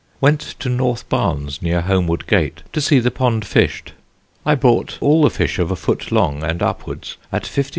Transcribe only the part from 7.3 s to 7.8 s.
at 50_s.